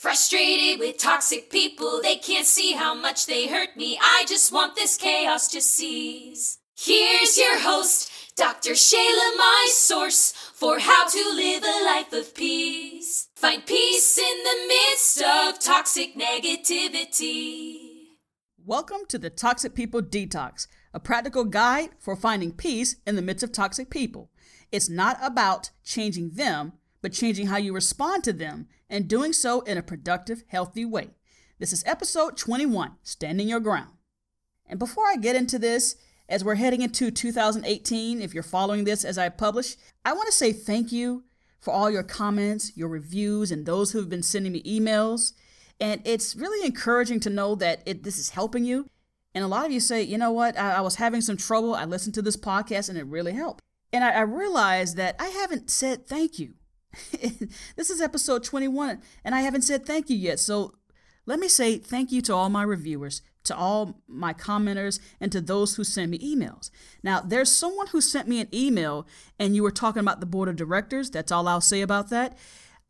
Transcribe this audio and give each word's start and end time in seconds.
Frustrated 0.00 0.80
with 0.80 0.96
toxic 0.96 1.50
people, 1.50 2.00
they 2.02 2.16
can't 2.16 2.46
see 2.46 2.72
how 2.72 2.94
much 2.94 3.26
they 3.26 3.48
hurt 3.48 3.76
me. 3.76 3.98
I 4.00 4.24
just 4.26 4.50
want 4.50 4.74
this 4.74 4.96
chaos 4.96 5.46
to 5.48 5.60
cease. 5.60 6.56
Here's 6.74 7.36
your 7.36 7.58
host, 7.58 8.10
Dr. 8.34 8.70
Shayla, 8.70 9.36
my 9.36 9.68
source 9.70 10.32
for 10.54 10.78
how 10.78 11.06
to 11.06 11.32
live 11.34 11.62
a 11.62 11.84
life 11.84 12.14
of 12.14 12.34
peace. 12.34 13.28
Find 13.36 13.66
peace 13.66 14.16
in 14.16 14.42
the 14.42 14.68
midst 14.68 15.20
of 15.20 15.60
toxic 15.60 16.16
negativity. 16.16 17.74
Welcome 18.64 19.00
to 19.08 19.18
the 19.18 19.28
Toxic 19.28 19.74
People 19.74 20.00
Detox, 20.00 20.66
a 20.94 20.98
practical 20.98 21.44
guide 21.44 21.90
for 21.98 22.16
finding 22.16 22.52
peace 22.52 22.96
in 23.06 23.16
the 23.16 23.22
midst 23.22 23.44
of 23.44 23.52
toxic 23.52 23.90
people. 23.90 24.30
It's 24.72 24.88
not 24.88 25.18
about 25.20 25.68
changing 25.84 26.30
them, 26.36 26.72
but 27.02 27.12
changing 27.12 27.46
how 27.46 27.56
you 27.56 27.72
respond 27.72 28.24
to 28.24 28.32
them 28.32 28.66
and 28.88 29.08
doing 29.08 29.32
so 29.32 29.60
in 29.62 29.78
a 29.78 29.82
productive, 29.82 30.42
healthy 30.48 30.84
way. 30.84 31.10
This 31.58 31.72
is 31.72 31.84
episode 31.86 32.36
21 32.36 32.92
Standing 33.02 33.48
Your 33.48 33.60
Ground. 33.60 33.90
And 34.66 34.78
before 34.78 35.04
I 35.06 35.16
get 35.16 35.36
into 35.36 35.58
this, 35.58 35.96
as 36.28 36.44
we're 36.44 36.54
heading 36.54 36.80
into 36.80 37.10
2018, 37.10 38.22
if 38.22 38.32
you're 38.32 38.42
following 38.42 38.84
this 38.84 39.04
as 39.04 39.18
I 39.18 39.28
publish, 39.28 39.76
I 40.04 40.12
want 40.12 40.26
to 40.26 40.32
say 40.32 40.52
thank 40.52 40.92
you 40.92 41.24
for 41.58 41.74
all 41.74 41.90
your 41.90 42.02
comments, 42.02 42.76
your 42.76 42.88
reviews, 42.88 43.50
and 43.50 43.66
those 43.66 43.92
who've 43.92 44.08
been 44.08 44.22
sending 44.22 44.52
me 44.52 44.62
emails. 44.62 45.32
And 45.80 46.00
it's 46.04 46.36
really 46.36 46.64
encouraging 46.64 47.20
to 47.20 47.30
know 47.30 47.54
that 47.56 47.82
it, 47.84 48.04
this 48.04 48.18
is 48.18 48.30
helping 48.30 48.64
you. 48.64 48.86
And 49.34 49.44
a 49.44 49.48
lot 49.48 49.66
of 49.66 49.72
you 49.72 49.80
say, 49.80 50.02
you 50.02 50.18
know 50.18 50.32
what, 50.32 50.58
I, 50.58 50.76
I 50.76 50.80
was 50.80 50.96
having 50.96 51.20
some 51.20 51.36
trouble. 51.36 51.74
I 51.74 51.84
listened 51.84 52.14
to 52.14 52.22
this 52.22 52.36
podcast 52.36 52.88
and 52.88 52.98
it 52.98 53.06
really 53.06 53.32
helped. 53.32 53.62
And 53.92 54.04
I, 54.04 54.10
I 54.10 54.20
realized 54.20 54.96
that 54.96 55.16
I 55.18 55.28
haven't 55.28 55.70
said 55.70 56.06
thank 56.06 56.38
you. 56.38 56.54
this 57.76 57.90
is 57.90 58.00
episode 58.00 58.42
21, 58.44 59.00
and 59.24 59.34
I 59.34 59.40
haven't 59.40 59.62
said 59.62 59.86
thank 59.86 60.10
you 60.10 60.16
yet. 60.16 60.38
So 60.38 60.74
let 61.26 61.38
me 61.38 61.48
say 61.48 61.78
thank 61.78 62.10
you 62.10 62.20
to 62.22 62.34
all 62.34 62.48
my 62.48 62.62
reviewers, 62.62 63.22
to 63.44 63.56
all 63.56 64.02
my 64.08 64.34
commenters, 64.34 64.98
and 65.20 65.30
to 65.32 65.40
those 65.40 65.76
who 65.76 65.84
send 65.84 66.10
me 66.10 66.18
emails. 66.18 66.70
Now, 67.02 67.20
there's 67.20 67.50
someone 67.50 67.88
who 67.88 68.00
sent 68.00 68.28
me 68.28 68.40
an 68.40 68.48
email, 68.52 69.06
and 69.38 69.54
you 69.54 69.62
were 69.62 69.70
talking 69.70 70.00
about 70.00 70.20
the 70.20 70.26
board 70.26 70.48
of 70.48 70.56
directors. 70.56 71.10
That's 71.10 71.32
all 71.32 71.46
I'll 71.46 71.60
say 71.60 71.80
about 71.82 72.10
that. 72.10 72.36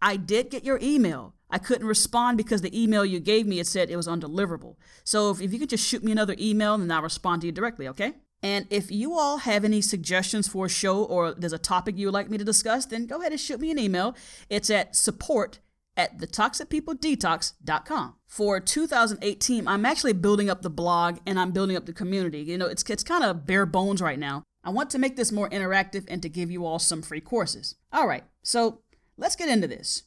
I 0.00 0.16
did 0.16 0.50
get 0.50 0.64
your 0.64 0.78
email. 0.82 1.34
I 1.50 1.58
couldn't 1.58 1.86
respond 1.86 2.38
because 2.38 2.62
the 2.62 2.80
email 2.80 3.04
you 3.04 3.20
gave 3.20 3.46
me 3.46 3.58
it 3.60 3.66
said 3.66 3.90
it 3.90 3.96
was 3.96 4.08
undeliverable. 4.08 4.76
So 5.04 5.30
if, 5.30 5.40
if 5.40 5.52
you 5.52 5.58
could 5.58 5.68
just 5.68 5.86
shoot 5.86 6.02
me 6.02 6.12
another 6.12 6.36
email, 6.38 6.74
and 6.74 6.90
I'll 6.92 7.02
respond 7.02 7.42
to 7.42 7.46
you 7.46 7.52
directly, 7.52 7.88
okay? 7.88 8.14
And 8.42 8.66
if 8.70 8.90
you 8.90 9.18
all 9.18 9.38
have 9.38 9.64
any 9.64 9.80
suggestions 9.80 10.48
for 10.48 10.66
a 10.66 10.68
show 10.68 11.04
or 11.04 11.32
there's 11.32 11.52
a 11.52 11.58
topic 11.58 11.98
you 11.98 12.06
would 12.06 12.14
like 12.14 12.30
me 12.30 12.38
to 12.38 12.44
discuss, 12.44 12.86
then 12.86 13.06
go 13.06 13.20
ahead 13.20 13.32
and 13.32 13.40
shoot 13.40 13.60
me 13.60 13.70
an 13.70 13.78
email. 13.78 14.16
It's 14.48 14.70
at 14.70 14.96
support 14.96 15.58
at 15.96 16.18
thetoxicpeopledetox.com. 16.18 18.14
For 18.26 18.60
2018, 18.60 19.68
I'm 19.68 19.84
actually 19.84 20.14
building 20.14 20.48
up 20.48 20.62
the 20.62 20.70
blog 20.70 21.18
and 21.26 21.38
I'm 21.38 21.50
building 21.50 21.76
up 21.76 21.84
the 21.84 21.92
community. 21.92 22.40
You 22.40 22.56
know, 22.56 22.66
it's, 22.66 22.88
it's 22.88 23.04
kind 23.04 23.24
of 23.24 23.44
bare 23.46 23.66
bones 23.66 24.00
right 24.00 24.18
now. 24.18 24.44
I 24.62 24.70
want 24.70 24.90
to 24.90 24.98
make 24.98 25.16
this 25.16 25.32
more 25.32 25.50
interactive 25.50 26.04
and 26.08 26.22
to 26.22 26.28
give 26.28 26.50
you 26.50 26.64
all 26.64 26.78
some 26.78 27.02
free 27.02 27.20
courses. 27.20 27.74
All 27.92 28.06
right, 28.06 28.24
so 28.42 28.80
let's 29.16 29.36
get 29.36 29.48
into 29.48 29.66
this. 29.66 30.04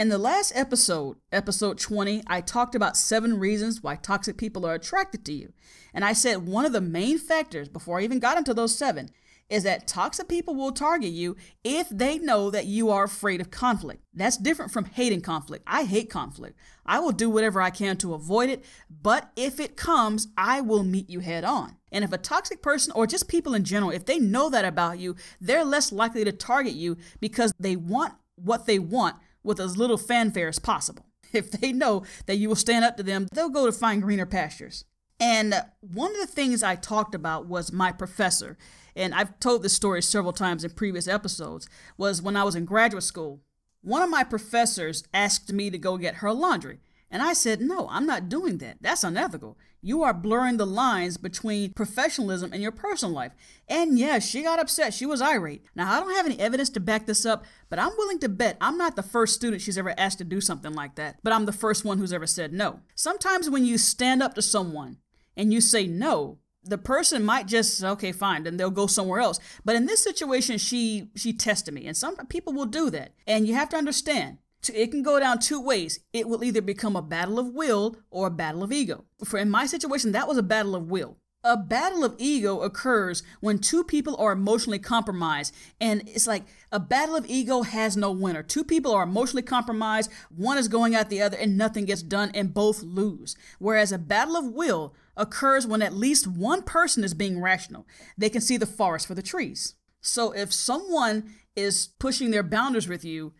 In 0.00 0.08
the 0.08 0.16
last 0.16 0.52
episode, 0.54 1.18
episode 1.30 1.78
20, 1.78 2.22
I 2.26 2.40
talked 2.40 2.74
about 2.74 2.96
seven 2.96 3.38
reasons 3.38 3.82
why 3.82 3.96
toxic 3.96 4.38
people 4.38 4.64
are 4.64 4.72
attracted 4.72 5.26
to 5.26 5.34
you. 5.34 5.52
And 5.92 6.06
I 6.06 6.14
said 6.14 6.46
one 6.46 6.64
of 6.64 6.72
the 6.72 6.80
main 6.80 7.18
factors, 7.18 7.68
before 7.68 8.00
I 8.00 8.04
even 8.04 8.18
got 8.18 8.38
into 8.38 8.54
those 8.54 8.74
seven, 8.74 9.10
is 9.50 9.62
that 9.64 9.86
toxic 9.86 10.26
people 10.26 10.54
will 10.54 10.72
target 10.72 11.10
you 11.10 11.36
if 11.62 11.90
they 11.90 12.16
know 12.16 12.50
that 12.50 12.64
you 12.64 12.88
are 12.88 13.04
afraid 13.04 13.42
of 13.42 13.50
conflict. 13.50 14.02
That's 14.14 14.38
different 14.38 14.72
from 14.72 14.86
hating 14.86 15.20
conflict. 15.20 15.64
I 15.66 15.84
hate 15.84 16.08
conflict. 16.08 16.58
I 16.86 16.98
will 16.98 17.12
do 17.12 17.28
whatever 17.28 17.60
I 17.60 17.68
can 17.68 17.98
to 17.98 18.14
avoid 18.14 18.48
it, 18.48 18.64
but 18.88 19.30
if 19.36 19.60
it 19.60 19.76
comes, 19.76 20.28
I 20.34 20.62
will 20.62 20.82
meet 20.82 21.10
you 21.10 21.20
head 21.20 21.44
on. 21.44 21.76
And 21.92 22.04
if 22.04 22.12
a 22.14 22.16
toxic 22.16 22.62
person 22.62 22.90
or 22.96 23.06
just 23.06 23.28
people 23.28 23.52
in 23.52 23.64
general, 23.64 23.90
if 23.90 24.06
they 24.06 24.18
know 24.18 24.48
that 24.48 24.64
about 24.64 24.98
you, 24.98 25.16
they're 25.42 25.62
less 25.62 25.92
likely 25.92 26.24
to 26.24 26.32
target 26.32 26.72
you 26.72 26.96
because 27.20 27.52
they 27.60 27.76
want 27.76 28.14
what 28.36 28.64
they 28.64 28.78
want 28.78 29.16
with 29.42 29.60
as 29.60 29.76
little 29.76 29.98
fanfare 29.98 30.48
as 30.48 30.58
possible. 30.58 31.06
If 31.32 31.52
they 31.52 31.72
know 31.72 32.02
that 32.26 32.38
you 32.38 32.48
will 32.48 32.56
stand 32.56 32.84
up 32.84 32.96
to 32.96 33.04
them, 33.04 33.28
they'll 33.32 33.50
go 33.50 33.64
to 33.64 33.70
find 33.70 34.02
greener 34.02 34.26
pastures. 34.26 34.84
And 35.20 35.54
one 35.80 36.10
of 36.12 36.20
the 36.20 36.26
things 36.26 36.64
I 36.64 36.74
talked 36.74 37.14
about 37.14 37.46
was 37.46 37.70
my 37.70 37.92
professor. 37.92 38.58
And 38.96 39.14
I've 39.14 39.38
told 39.38 39.62
this 39.62 39.74
story 39.74 40.02
several 40.02 40.32
times 40.32 40.64
in 40.64 40.70
previous 40.70 41.06
episodes. 41.06 41.68
Was 41.96 42.20
when 42.20 42.36
I 42.36 42.42
was 42.42 42.56
in 42.56 42.64
graduate 42.64 43.04
school, 43.04 43.42
one 43.82 44.02
of 44.02 44.10
my 44.10 44.24
professors 44.24 45.04
asked 45.14 45.52
me 45.52 45.70
to 45.70 45.78
go 45.78 45.98
get 45.98 46.16
her 46.16 46.32
laundry. 46.32 46.80
And 47.10 47.22
I 47.22 47.32
said, 47.32 47.60
No, 47.60 47.86
I'm 47.90 48.06
not 48.06 48.28
doing 48.28 48.58
that. 48.58 48.78
That's 48.80 49.04
unethical. 49.04 49.58
You 49.82 50.02
are 50.02 50.12
blurring 50.12 50.58
the 50.58 50.66
lines 50.66 51.16
between 51.16 51.72
professionalism 51.72 52.52
and 52.52 52.62
your 52.62 52.72
personal 52.72 53.14
life. 53.14 53.32
And 53.66 53.98
yes, 53.98 54.28
she 54.28 54.42
got 54.42 54.58
upset. 54.58 54.92
She 54.92 55.06
was 55.06 55.22
irate. 55.22 55.64
Now, 55.74 55.92
I 55.92 56.00
don't 56.00 56.14
have 56.14 56.26
any 56.26 56.38
evidence 56.38 56.68
to 56.70 56.80
back 56.80 57.06
this 57.06 57.24
up, 57.24 57.44
but 57.70 57.78
I'm 57.78 57.92
willing 57.96 58.18
to 58.20 58.28
bet 58.28 58.58
I'm 58.60 58.76
not 58.76 58.96
the 58.96 59.02
first 59.02 59.34
student 59.34 59.62
she's 59.62 59.78
ever 59.78 59.94
asked 59.96 60.18
to 60.18 60.24
do 60.24 60.40
something 60.40 60.74
like 60.74 60.96
that, 60.96 61.18
but 61.22 61.32
I'm 61.32 61.46
the 61.46 61.52
first 61.52 61.84
one 61.84 61.98
who's 61.98 62.12
ever 62.12 62.26
said 62.26 62.52
no. 62.52 62.80
Sometimes 62.94 63.48
when 63.48 63.64
you 63.64 63.78
stand 63.78 64.22
up 64.22 64.34
to 64.34 64.42
someone 64.42 64.98
and 65.36 65.52
you 65.52 65.60
say 65.60 65.86
no, 65.86 66.38
the 66.62 66.78
person 66.78 67.24
might 67.24 67.46
just 67.46 67.82
okay 67.82 68.12
fine 68.12 68.42
then 68.42 68.56
they'll 68.56 68.70
go 68.70 68.86
somewhere 68.86 69.20
else 69.20 69.40
but 69.64 69.76
in 69.76 69.86
this 69.86 70.02
situation 70.02 70.58
she 70.58 71.08
she 71.16 71.32
tested 71.32 71.72
me 71.72 71.86
and 71.86 71.96
some 71.96 72.14
people 72.26 72.52
will 72.52 72.66
do 72.66 72.90
that 72.90 73.12
and 73.26 73.48
you 73.48 73.54
have 73.54 73.68
to 73.68 73.76
understand 73.76 74.38
it 74.68 74.90
can 74.90 75.02
go 75.02 75.18
down 75.18 75.38
two 75.38 75.60
ways. 75.60 76.00
It 76.12 76.28
will 76.28 76.44
either 76.44 76.60
become 76.60 76.96
a 76.96 77.02
battle 77.02 77.38
of 77.38 77.54
will 77.54 77.96
or 78.10 78.26
a 78.26 78.30
battle 78.30 78.62
of 78.62 78.72
ego. 78.72 79.04
For 79.24 79.38
in 79.38 79.50
my 79.50 79.66
situation, 79.66 80.12
that 80.12 80.28
was 80.28 80.36
a 80.36 80.42
battle 80.42 80.74
of 80.74 80.90
will. 80.90 81.16
A 81.42 81.56
battle 81.56 82.04
of 82.04 82.16
ego 82.18 82.60
occurs 82.60 83.22
when 83.40 83.60
two 83.60 83.82
people 83.82 84.14
are 84.18 84.32
emotionally 84.32 84.78
compromised, 84.78 85.54
and 85.80 86.06
it's 86.06 86.26
like 86.26 86.42
a 86.70 86.78
battle 86.78 87.16
of 87.16 87.24
ego 87.26 87.62
has 87.62 87.96
no 87.96 88.12
winner. 88.12 88.42
Two 88.42 88.62
people 88.62 88.92
are 88.92 89.04
emotionally 89.04 89.42
compromised, 89.42 90.10
one 90.28 90.58
is 90.58 90.68
going 90.68 90.94
at 90.94 91.08
the 91.08 91.22
other, 91.22 91.38
and 91.38 91.56
nothing 91.56 91.86
gets 91.86 92.02
done, 92.02 92.30
and 92.34 92.52
both 92.52 92.82
lose. 92.82 93.36
Whereas 93.58 93.90
a 93.90 93.96
battle 93.96 94.36
of 94.36 94.52
will 94.52 94.94
occurs 95.16 95.66
when 95.66 95.80
at 95.80 95.94
least 95.94 96.26
one 96.26 96.62
person 96.62 97.04
is 97.04 97.14
being 97.14 97.40
rational. 97.40 97.86
They 98.18 98.28
can 98.28 98.42
see 98.42 98.58
the 98.58 98.66
forest 98.66 99.06
for 99.06 99.14
the 99.14 99.22
trees. 99.22 99.76
So 100.02 100.32
if 100.32 100.52
someone 100.52 101.34
is 101.56 101.88
pushing 101.98 102.32
their 102.32 102.42
boundaries 102.42 102.88
with 102.88 103.02
you, 103.02 103.32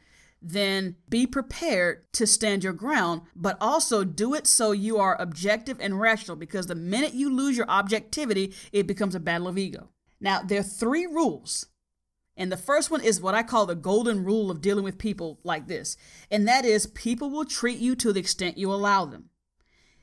then 0.43 0.97
be 1.09 1.27
prepared 1.27 2.11
to 2.15 2.27
stand 2.27 2.65
your 2.65 2.73
ground, 2.73 3.23
but 3.37 3.59
also 3.61 4.05
do 4.05 4.35
it 4.35 4.47
so 4.47 4.73
you 4.73 4.99
are 4.99 5.21
objective 5.21 5.79
and 5.81 6.01
rational 6.01 6.37
because 6.37 6.67
the 6.67 6.75
minute 6.75 7.15
you 7.15 7.35
lose 7.35 7.57
your 7.57 7.69
objectivity, 7.69 8.55
it 8.73 8.87
becomes 8.87 9.15
a 9.15 9.21
battle 9.21 9.49
of 9.49 9.59
ego. 9.59 9.91
Now, 10.21 10.43
there 10.43 10.61
are 10.61 10.65
three 10.65 11.07
rules. 11.07 11.67
And 12.37 12.51
the 12.51 12.57
first 12.57 12.91
one 12.91 13.03
is 13.03 13.21
what 13.21 13.35
I 13.35 13.43
call 13.43 13.67
the 13.67 13.75
golden 13.75 14.25
rule 14.25 14.51
of 14.51 14.63
dealing 14.63 14.85
with 14.85 14.97
people 14.97 15.41
like 15.45 15.67
this. 15.67 15.97
And 16.31 16.49
that 16.49 16.65
is 16.65 16.87
people 16.87 17.31
will 17.31 17.45
treat 17.45 17.79
you 17.79 17.95
to 17.97 18.13
the 18.13 18.21
extent 18.21 18.57
you 18.57 18.73
allow 18.73 19.05
them. 19.05 19.29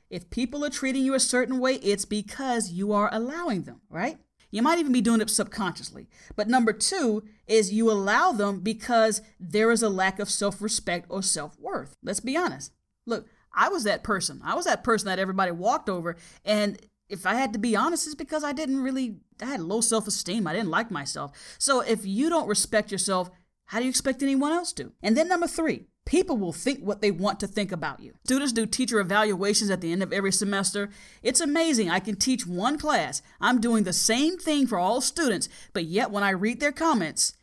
If 0.10 0.30
people 0.30 0.64
are 0.64 0.70
treating 0.70 1.04
you 1.04 1.16
a 1.16 1.20
certain 1.20 1.60
way, 1.60 1.76
it's 1.76 2.06
because 2.06 2.72
you 2.72 2.94
are 2.94 3.10
allowing 3.12 3.64
them, 3.64 3.82
right? 3.90 4.20
You 4.58 4.64
might 4.64 4.80
even 4.80 4.92
be 4.92 5.02
doing 5.02 5.22
it 5.22 5.30
subconsciously. 5.30 6.10
But 6.36 6.48
number 6.48 6.74
two 6.74 7.24
is 7.46 7.72
you 7.72 7.92
allow 7.92 8.32
them 8.32 8.62
because 8.62 9.22
there 9.40 9.70
is 9.70 9.84
a 9.84 9.88
lack 9.88 10.18
of 10.18 10.32
self 10.32 10.64
respect 10.64 11.06
or 11.10 11.22
self 11.22 11.60
worth. 11.60 11.96
Let's 12.02 12.22
be 12.22 12.36
honest. 12.36 12.72
Look, 13.06 13.28
I 13.54 13.70
was 13.70 13.84
that 13.84 14.04
person. 14.04 14.42
I 14.44 14.56
was 14.56 14.66
that 14.66 14.84
person 14.84 15.06
that 15.10 15.20
everybody 15.20 15.52
walked 15.52 15.90
over. 15.90 16.18
And 16.44 16.80
if 17.08 17.28
I 17.28 17.36
had 17.36 17.54
to 17.54 17.60
be 17.60 17.76
honest, 17.76 18.08
it's 18.08 18.16
because 18.16 18.44
I 18.44 18.52
didn't 18.52 18.82
really, 18.82 19.18
I 19.40 19.46
had 19.46 19.62
low 19.62 19.80
self 19.80 20.08
esteem. 20.08 20.48
I 20.48 20.54
didn't 20.54 20.72
like 20.72 20.90
myself. 20.90 21.34
So 21.60 21.82
if 21.82 22.04
you 22.04 22.28
don't 22.28 22.48
respect 22.48 22.92
yourself, 22.92 23.30
how 23.66 23.78
do 23.78 23.84
you 23.84 23.92
expect 23.92 24.24
anyone 24.24 24.54
else 24.54 24.74
to? 24.74 24.92
And 25.04 25.16
then 25.16 25.28
number 25.28 25.46
three, 25.46 25.86
People 26.08 26.38
will 26.38 26.54
think 26.54 26.80
what 26.80 27.02
they 27.02 27.12
want 27.12 27.38
to 27.42 27.48
think 27.48 27.74
about 27.74 28.00
you. 28.00 28.14
Students 28.24 28.54
do 28.54 28.66
teacher 28.66 29.02
evaluations 29.02 29.70
at 29.70 29.82
the 29.82 29.92
end 29.92 30.02
of 30.02 30.14
every 30.14 30.32
semester. 30.32 30.90
It's 31.22 31.42
amazing. 31.42 31.90
I 31.90 32.00
can 32.00 32.16
teach 32.16 32.48
one 32.48 32.78
class. 32.78 33.22
I'm 33.42 33.60
doing 33.60 33.84
the 33.84 33.92
same 33.92 34.38
thing 34.38 34.68
for 34.68 34.80
all 34.80 35.02
students, 35.02 35.50
but 35.74 35.84
yet 35.84 36.10
when 36.10 36.24
I 36.24 36.30
read 36.30 36.62
their 36.62 36.72
comments, 36.72 37.34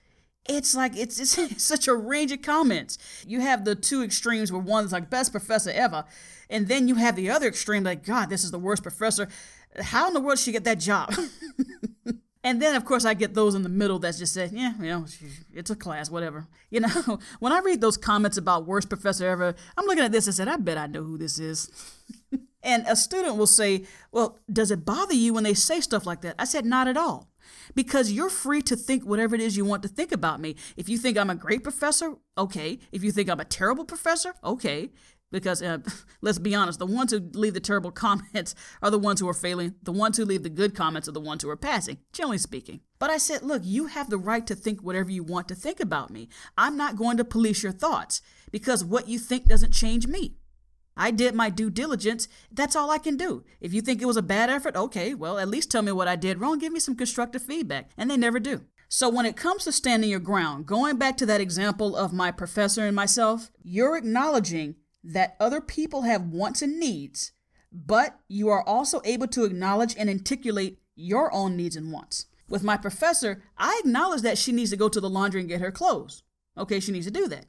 it's 0.48 0.74
like 0.74 0.96
it's, 0.96 1.20
it's, 1.20 1.62
such 1.62 1.86
a 1.88 1.94
range 1.94 2.32
of 2.32 2.40
comments. 2.40 2.96
You 3.26 3.40
have 3.40 3.66
the 3.66 3.74
two 3.74 4.02
extremes 4.02 4.50
where 4.50 4.62
one's 4.62 4.92
like 4.92 5.10
best 5.10 5.32
professor 5.32 5.70
ever, 5.70 6.06
and 6.48 6.66
then 6.66 6.88
you 6.88 6.94
have 6.94 7.16
the 7.16 7.28
other 7.28 7.48
extreme 7.48 7.84
like 7.84 8.02
God, 8.02 8.30
this 8.30 8.44
is 8.44 8.50
the 8.50 8.58
worst 8.58 8.82
professor. 8.82 9.28
How 9.78 10.08
in 10.08 10.14
the 10.14 10.20
world 10.20 10.38
did 10.38 10.44
she 10.44 10.52
get 10.52 10.64
that 10.64 10.80
job? 10.80 11.14
And 12.44 12.60
then, 12.60 12.76
of 12.76 12.84
course, 12.84 13.06
I 13.06 13.14
get 13.14 13.32
those 13.32 13.54
in 13.54 13.62
the 13.62 13.70
middle 13.70 13.98
that 14.00 14.16
just 14.16 14.34
say, 14.34 14.50
yeah, 14.52 14.74
you 14.78 14.84
know, 14.84 15.06
it's 15.54 15.70
a 15.70 15.76
class, 15.76 16.10
whatever. 16.10 16.46
You 16.70 16.80
know, 16.80 17.20
when 17.38 17.52
I 17.52 17.60
read 17.60 17.80
those 17.80 17.96
comments 17.96 18.36
about 18.36 18.66
worst 18.66 18.88
professor 18.88 19.28
ever, 19.28 19.54
I'm 19.76 19.86
looking 19.86 20.02
at 20.02 20.10
this 20.10 20.26
and 20.26 20.34
said, 20.34 20.48
I 20.48 20.56
bet 20.56 20.76
I 20.76 20.88
know 20.88 21.04
who 21.04 21.16
this 21.16 21.38
is. 21.38 21.70
and 22.64 22.84
a 22.88 22.96
student 22.96 23.36
will 23.36 23.46
say, 23.46 23.84
well, 24.10 24.40
does 24.52 24.72
it 24.72 24.84
bother 24.84 25.14
you 25.14 25.34
when 25.34 25.44
they 25.44 25.54
say 25.54 25.80
stuff 25.80 26.04
like 26.04 26.22
that? 26.22 26.34
I 26.36 26.44
said, 26.44 26.64
not 26.64 26.88
at 26.88 26.96
all. 26.96 27.28
Because 27.76 28.10
you're 28.10 28.28
free 28.28 28.60
to 28.62 28.74
think 28.74 29.04
whatever 29.04 29.36
it 29.36 29.40
is 29.40 29.56
you 29.56 29.64
want 29.64 29.84
to 29.84 29.88
think 29.88 30.10
about 30.10 30.40
me. 30.40 30.56
If 30.76 30.88
you 30.88 30.98
think 30.98 31.16
I'm 31.16 31.30
a 31.30 31.36
great 31.36 31.62
professor, 31.62 32.16
okay. 32.36 32.80
If 32.90 33.04
you 33.04 33.12
think 33.12 33.30
I'm 33.30 33.38
a 33.38 33.44
terrible 33.44 33.84
professor, 33.84 34.34
okay. 34.42 34.90
Because 35.34 35.62
uh, 35.62 35.78
let's 36.22 36.38
be 36.38 36.54
honest, 36.54 36.78
the 36.78 36.86
ones 36.86 37.10
who 37.10 37.18
leave 37.34 37.54
the 37.54 37.60
terrible 37.60 37.90
comments 38.04 38.54
are 38.80 38.90
the 38.90 38.98
ones 38.98 39.18
who 39.18 39.28
are 39.28 39.34
failing. 39.34 39.74
The 39.82 39.92
ones 39.92 40.16
who 40.16 40.24
leave 40.24 40.44
the 40.44 40.48
good 40.48 40.74
comments 40.74 41.08
are 41.08 41.12
the 41.12 41.20
ones 41.20 41.42
who 41.42 41.50
are 41.50 41.56
passing, 41.56 41.98
generally 42.12 42.38
speaking. 42.38 42.80
But 43.00 43.10
I 43.10 43.18
said, 43.18 43.42
look, 43.42 43.62
you 43.64 43.86
have 43.86 44.08
the 44.08 44.16
right 44.16 44.46
to 44.46 44.54
think 44.54 44.80
whatever 44.80 45.10
you 45.10 45.24
want 45.24 45.48
to 45.48 45.54
think 45.54 45.80
about 45.80 46.10
me. 46.10 46.28
I'm 46.56 46.76
not 46.76 46.96
going 46.96 47.16
to 47.16 47.24
police 47.24 47.64
your 47.64 47.72
thoughts 47.72 48.22
because 48.52 48.84
what 48.84 49.08
you 49.08 49.18
think 49.18 49.46
doesn't 49.46 49.72
change 49.72 50.06
me. 50.06 50.36
I 50.96 51.10
did 51.10 51.34
my 51.34 51.50
due 51.50 51.70
diligence. 51.70 52.28
That's 52.52 52.76
all 52.76 52.90
I 52.90 52.98
can 52.98 53.16
do. 53.16 53.42
If 53.60 53.74
you 53.74 53.80
think 53.80 54.00
it 54.00 54.06
was 54.06 54.16
a 54.16 54.22
bad 54.22 54.48
effort, 54.48 54.76
okay, 54.76 55.14
well, 55.14 55.38
at 55.38 55.48
least 55.48 55.68
tell 55.68 55.82
me 55.82 55.90
what 55.90 56.06
I 56.06 56.14
did 56.14 56.40
wrong. 56.40 56.58
Give 56.58 56.72
me 56.72 56.78
some 56.78 56.94
constructive 56.94 57.42
feedback. 57.42 57.90
And 57.96 58.08
they 58.08 58.16
never 58.16 58.38
do. 58.38 58.62
So, 58.88 59.08
when 59.08 59.26
it 59.26 59.36
comes 59.36 59.64
to 59.64 59.72
standing 59.72 60.08
your 60.08 60.20
ground, 60.20 60.66
going 60.66 60.98
back 60.98 61.16
to 61.16 61.26
that 61.26 61.40
example 61.40 61.96
of 61.96 62.12
my 62.12 62.30
professor 62.30 62.86
and 62.86 62.94
myself, 62.94 63.50
you're 63.60 63.96
acknowledging 63.96 64.76
that 65.04 65.36
other 65.38 65.60
people 65.60 66.02
have 66.02 66.28
wants 66.28 66.62
and 66.62 66.80
needs, 66.80 67.32
but 67.70 68.18
you 68.26 68.48
are 68.48 68.66
also 68.66 69.00
able 69.04 69.28
to 69.28 69.44
acknowledge 69.44 69.94
and 69.96 70.08
articulate 70.08 70.80
your 70.96 71.32
own 71.32 71.56
needs 71.56 71.76
and 71.76 71.92
wants. 71.92 72.26
With 72.48 72.62
my 72.62 72.76
professor, 72.76 73.42
I 73.58 73.80
acknowledge 73.84 74.22
that 74.22 74.38
she 74.38 74.52
needs 74.52 74.70
to 74.70 74.76
go 74.76 74.88
to 74.88 75.00
the 75.00 75.10
laundry 75.10 75.40
and 75.40 75.48
get 75.48 75.60
her 75.60 75.72
clothes. 75.72 76.22
Okay, 76.56 76.80
she 76.80 76.92
needs 76.92 77.06
to 77.06 77.12
do 77.12 77.28
that. 77.28 77.46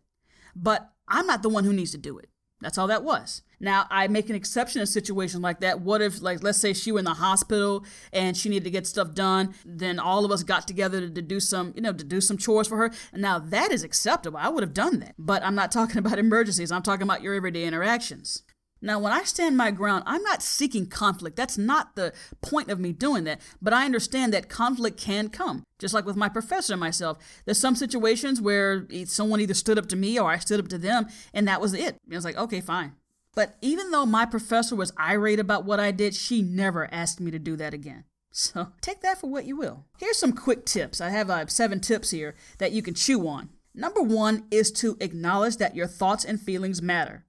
But 0.55 0.89
I'm 1.07 1.27
not 1.27 1.43
the 1.43 1.49
one 1.49 1.63
who 1.63 1.73
needs 1.73 1.91
to 1.91 1.97
do 1.97 2.17
it. 2.17 2.29
That's 2.61 2.77
all 2.77 2.87
that 2.87 3.03
was. 3.03 3.41
Now, 3.59 3.85
I 3.89 4.07
make 4.07 4.29
an 4.29 4.35
exception 4.35 4.81
in 4.81 4.87
situations 4.87 5.41
like 5.41 5.59
that. 5.59 5.81
What 5.81 6.01
if, 6.01 6.21
like, 6.21 6.43
let's 6.43 6.59
say 6.59 6.73
she 6.73 6.91
were 6.91 6.99
in 6.99 7.05
the 7.05 7.15
hospital 7.15 7.85
and 8.13 8.35
she 8.35 8.49
needed 8.49 8.65
to 8.65 8.71
get 8.71 8.87
stuff 8.87 9.13
done, 9.13 9.55
then 9.65 9.99
all 9.99 10.25
of 10.25 10.31
us 10.31 10.43
got 10.43 10.67
together 10.67 11.01
to, 11.01 11.09
to 11.09 11.21
do 11.21 11.39
some, 11.39 11.73
you 11.75 11.81
know, 11.81 11.93
to 11.93 12.03
do 12.03 12.21
some 12.21 12.37
chores 12.37 12.67
for 12.67 12.77
her. 12.77 12.91
And 13.11 13.21
now 13.21 13.39
that 13.39 13.71
is 13.71 13.83
acceptable. 13.83 14.37
I 14.37 14.49
would 14.49 14.63
have 14.63 14.73
done 14.73 14.99
that. 14.99 15.15
But 15.17 15.43
I'm 15.43 15.55
not 15.55 15.71
talking 15.73 15.97
about 15.97 16.19
emergencies. 16.19 16.71
I'm 16.71 16.83
talking 16.83 17.03
about 17.03 17.21
your 17.21 17.33
everyday 17.33 17.65
interactions. 17.65 18.43
Now, 18.85 18.99
when 18.99 19.11
I 19.11 19.23
stand 19.23 19.57
my 19.57 19.71
ground, 19.71 20.03
I'm 20.05 20.21
not 20.21 20.43
seeking 20.43 20.85
conflict. 20.85 21.35
That's 21.35 21.57
not 21.57 21.95
the 21.95 22.13
point 22.41 22.69
of 22.69 22.79
me 22.79 22.93
doing 22.93 23.23
that. 23.23 23.41
But 23.59 23.73
I 23.73 23.83
understand 23.83 24.31
that 24.31 24.47
conflict 24.47 24.99
can 24.99 25.29
come. 25.29 25.63
Just 25.79 25.95
like 25.95 26.05
with 26.05 26.15
my 26.15 26.29
professor 26.29 26.73
and 26.73 26.79
myself, 26.79 27.17
there's 27.45 27.57
some 27.57 27.75
situations 27.75 28.39
where 28.39 28.87
someone 29.05 29.41
either 29.41 29.55
stood 29.55 29.79
up 29.79 29.87
to 29.87 29.95
me 29.95 30.19
or 30.19 30.29
I 30.29 30.37
stood 30.37 30.59
up 30.59 30.67
to 30.67 30.77
them, 30.77 31.07
and 31.33 31.47
that 31.47 31.61
was 31.61 31.73
it. 31.73 31.97
It 32.07 32.13
was 32.13 32.23
like, 32.23 32.37
okay, 32.37 32.61
fine. 32.61 32.93
But 33.33 33.57
even 33.59 33.89
though 33.89 34.05
my 34.05 34.27
professor 34.27 34.75
was 34.75 34.93
irate 34.99 35.39
about 35.39 35.65
what 35.65 35.79
I 35.79 35.89
did, 35.89 36.13
she 36.13 36.43
never 36.43 36.87
asked 36.93 37.19
me 37.19 37.31
to 37.31 37.39
do 37.39 37.55
that 37.55 37.73
again. 37.73 38.03
So 38.29 38.67
take 38.81 39.01
that 39.01 39.19
for 39.19 39.31
what 39.31 39.45
you 39.45 39.57
will. 39.57 39.85
Here's 39.97 40.19
some 40.19 40.33
quick 40.33 40.63
tips. 40.63 41.01
I 41.01 41.09
have 41.09 41.31
uh, 41.31 41.47
seven 41.47 41.79
tips 41.79 42.11
here 42.11 42.35
that 42.59 42.71
you 42.71 42.83
can 42.83 42.93
chew 42.93 43.27
on. 43.27 43.49
Number 43.73 44.01
one 44.01 44.45
is 44.51 44.71
to 44.73 44.95
acknowledge 44.99 45.57
that 45.57 45.75
your 45.75 45.87
thoughts 45.87 46.23
and 46.23 46.39
feelings 46.39 46.83
matter. 46.83 47.24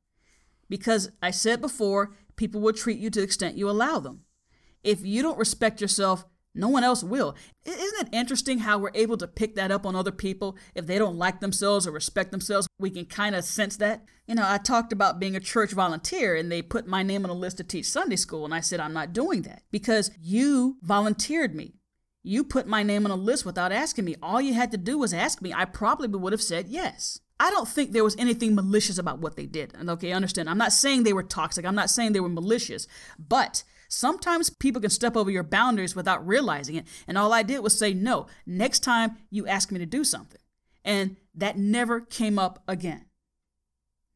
Because 0.69 1.11
I 1.23 1.31
said 1.31 1.61
before, 1.61 2.15
people 2.37 2.61
will 2.61 2.73
treat 2.73 2.99
you 2.99 3.11
to 3.11 3.21
the 3.21 3.25
extent 3.25 3.57
you 3.57 3.69
allow 3.71 3.99
them. 3.99 4.23
If 4.83 5.05
you 5.05 5.23
don't 5.23 5.39
respect 5.39 5.81
yourself, 5.81 6.25
no 6.55 6.69
one 6.69 6.85
else 6.85 7.05
will. 7.05 7.37
Isn't 7.65 8.09
it 8.09 8.15
interesting 8.17 8.61
how 8.61 8.79
we're 8.79 8.91
able 8.95 9.19
to 9.19 9.29
pick 9.29 9.57
that 9.57 9.71
up 9.71 9.85
on 9.85 9.95
other 9.95 10.11
people? 10.11 10.57
If 10.75 10.87
they 10.87 10.99
don't 10.99 11.19
like 11.19 11.41
themselves 11.41 11.87
or 11.87 11.91
respect 11.91 12.31
themselves, 12.31 12.67
we 12.79 12.91
can 12.91 13.05
kind 13.05 13.35
of 13.35 13.45
sense 13.45 13.77
that. 13.77 14.05
You 14.27 14.35
know, 14.35 14.45
I 14.47 14.59
talked 14.59 14.93
about 14.93 15.21
being 15.21 15.37
a 15.37 15.41
church 15.41 15.73
volunteer 15.73 16.35
and 16.35 16.51
they 16.51 16.63
put 16.63 16.87
my 16.87 17.03
name 17.03 17.25
on 17.25 17.31
a 17.31 17.35
list 17.35 17.59
to 17.59 17.65
teach 17.65 17.91
Sunday 17.91 18.17
school, 18.17 18.45
and 18.45 18.55
I 18.55 18.61
said, 18.61 18.81
I'm 18.81 18.95
not 18.95 19.13
doing 19.13 19.43
that 19.43 19.63
because 19.71 20.11
you 20.21 20.79
volunteered 20.83 21.55
me. 21.55 21.75
You 22.23 22.43
put 22.43 22.67
my 22.67 22.83
name 22.83 23.05
on 23.05 23.13
a 23.13 23.17
list 23.17 23.45
without 23.45 23.71
asking 23.71 24.05
me. 24.05 24.17
All 24.23 24.41
you 24.41 24.55
had 24.55 24.73
to 24.73 24.79
do 24.79 24.99
was 24.99 25.13
ask 25.13 25.41
me. 25.41 25.53
I 25.53 25.65
probably 25.65 26.09
would 26.09 26.33
have 26.33 26.43
said 26.43 26.67
yes. 26.69 27.21
I 27.39 27.51
don't 27.51 27.69
think 27.69 27.93
there 27.93 28.05
was 28.05 28.17
anything 28.17 28.55
malicious 28.55 28.99
about 28.99 29.19
what 29.19 29.37
they 29.37 29.47
did. 29.47 29.75
And 29.75 29.91
okay, 29.91 30.13
understand. 30.13 30.49
I'm 30.49 30.59
not 30.59 30.73
saying 30.73 31.03
they 31.03 31.13
were 31.13 31.23
toxic. 31.23 31.67
I'm 31.67 31.75
not 31.75 31.91
saying 31.91 32.13
they 32.13 32.21
were 32.21 32.29
malicious. 32.29 32.87
But 33.19 33.63
sometimes 33.89 34.51
people 34.51 34.81
can 34.81 34.91
step 34.91 35.17
over 35.17 35.31
your 35.31 35.43
boundaries 35.43 35.95
without 35.95 36.27
realizing 36.27 36.77
it. 36.77 36.87
And 37.07 37.19
all 37.19 37.33
I 37.33 37.43
did 37.43 37.61
was 37.61 37.79
say, 37.79 37.93
no, 37.93 38.27
next 38.47 38.81
time 38.81 39.17
you 39.31 39.47
ask 39.47 39.71
me 39.71 39.79
to 39.79 39.87
do 39.87 40.03
something. 40.03 40.41
And 40.85 41.17
that 41.35 41.59
never 41.59 42.01
came 42.01 42.39
up 42.39 42.63
again. 42.67 43.05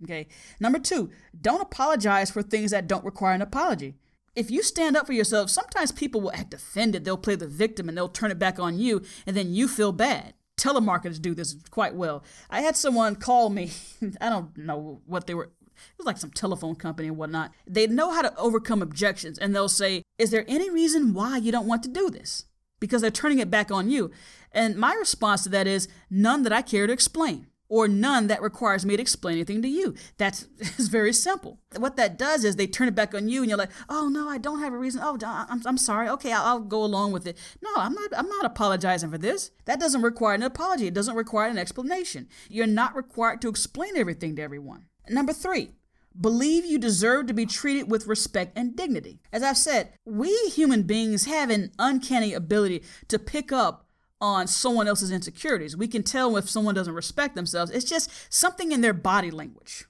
Okay. 0.02 0.28
Number 0.58 0.78
two, 0.78 1.10
don't 1.38 1.60
apologize 1.60 2.30
for 2.30 2.42
things 2.42 2.70
that 2.70 2.86
don't 2.86 3.04
require 3.04 3.34
an 3.34 3.42
apology. 3.42 3.96
If 4.34 4.50
you 4.50 4.62
stand 4.62 4.96
up 4.96 5.06
for 5.06 5.12
yourself, 5.12 5.50
sometimes 5.50 5.92
people 5.92 6.22
will 6.22 6.32
act 6.32 6.54
offended. 6.54 7.04
They'll 7.04 7.18
play 7.18 7.34
the 7.34 7.48
victim 7.48 7.88
and 7.88 7.98
they'll 7.98 8.08
turn 8.08 8.30
it 8.30 8.38
back 8.38 8.58
on 8.58 8.78
you, 8.78 9.02
and 9.26 9.36
then 9.36 9.52
you 9.52 9.68
feel 9.68 9.92
bad 9.92 10.34
telemarketers 10.60 11.20
do 11.20 11.34
this 11.34 11.56
quite 11.70 11.94
well. 11.94 12.22
I 12.48 12.60
had 12.60 12.76
someone 12.76 13.16
call 13.16 13.50
me. 13.50 13.72
I 14.20 14.28
don't 14.28 14.56
know 14.56 15.00
what 15.06 15.26
they 15.26 15.34
were. 15.34 15.44
It 15.44 15.96
was 15.98 16.06
like 16.06 16.18
some 16.18 16.30
telephone 16.30 16.76
company 16.76 17.08
and 17.08 17.16
whatnot. 17.16 17.52
They 17.66 17.86
know 17.86 18.12
how 18.12 18.22
to 18.22 18.36
overcome 18.36 18.82
objections, 18.82 19.38
and 19.38 19.54
they'll 19.54 19.68
say, 19.68 20.02
"Is 20.18 20.30
there 20.30 20.44
any 20.46 20.70
reason 20.70 21.14
why 21.14 21.38
you 21.38 21.50
don't 21.50 21.66
want 21.66 21.82
to 21.84 21.88
do 21.88 22.10
this?" 22.10 22.44
Because 22.80 23.02
they're 23.02 23.10
turning 23.10 23.38
it 23.38 23.50
back 23.50 23.70
on 23.70 23.90
you. 23.90 24.10
And 24.52 24.76
my 24.76 24.94
response 24.94 25.42
to 25.44 25.48
that 25.50 25.66
is 25.66 25.88
none 26.10 26.42
that 26.42 26.52
I 26.52 26.62
care 26.62 26.86
to 26.86 26.92
explain 26.92 27.46
or 27.70 27.88
none 27.88 28.26
that 28.26 28.42
requires 28.42 28.84
me 28.84 28.96
to 28.96 29.00
explain 29.00 29.36
anything 29.36 29.62
to 29.62 29.68
you. 29.68 29.94
That's 30.18 30.48
is 30.78 30.88
very 30.88 31.14
simple. 31.14 31.60
What 31.76 31.96
that 31.96 32.18
does 32.18 32.44
is 32.44 32.56
they 32.56 32.66
turn 32.66 32.88
it 32.88 32.94
back 32.94 33.14
on 33.14 33.28
you, 33.28 33.40
and 33.40 33.48
you're 33.48 33.56
like, 33.56 33.70
"Oh 33.88 34.08
no, 34.08 34.28
I 34.28 34.36
don't 34.36 34.60
have 34.60 34.74
a 34.74 34.78
reason. 34.78 35.00
Oh, 35.02 35.16
I'm, 35.24 35.62
I'm 35.64 35.78
sorry. 35.78 36.08
Okay, 36.10 36.32
I'll, 36.32 36.44
I'll 36.44 36.60
go 36.60 36.84
along 36.84 37.12
with 37.12 37.26
it. 37.26 37.38
No, 37.62 37.70
I'm 37.76 37.94
not. 37.94 38.10
I'm 38.14 38.28
not 38.28 38.44
apologizing 38.44 39.10
for 39.10 39.18
this. 39.18 39.52
That 39.64 39.80
doesn't 39.80 40.02
require 40.02 40.34
an 40.34 40.42
apology. 40.42 40.88
It 40.88 40.94
doesn't 40.94 41.16
require 41.16 41.48
an 41.48 41.58
explanation. 41.58 42.28
You're 42.50 42.66
not 42.66 42.94
required 42.94 43.40
to 43.42 43.48
explain 43.48 43.96
everything 43.96 44.36
to 44.36 44.42
everyone. 44.42 44.86
Number 45.08 45.32
three, 45.32 45.70
Believe 46.18 46.66
you 46.66 46.76
deserve 46.76 47.28
to 47.28 47.32
be 47.32 47.46
treated 47.46 47.88
with 47.88 48.08
respect 48.08 48.58
and 48.58 48.74
dignity. 48.74 49.20
As 49.32 49.44
I've 49.44 49.56
said, 49.56 49.92
we 50.04 50.36
human 50.48 50.82
beings 50.82 51.26
have 51.26 51.50
an 51.50 51.70
uncanny 51.78 52.34
ability 52.34 52.82
to 53.08 53.18
pick 53.18 53.52
up 53.52 53.86
on 54.20 54.46
someone 54.46 54.86
else's 54.86 55.10
insecurities. 55.10 55.76
We 55.76 55.88
can 55.88 56.02
tell 56.02 56.36
if 56.36 56.48
someone 56.48 56.74
doesn't 56.74 56.94
respect 56.94 57.34
themselves. 57.34 57.70
It's 57.70 57.84
just 57.84 58.10
something 58.32 58.72
in 58.72 58.80
their 58.80 58.92
body 58.92 59.30
language. 59.30 59.86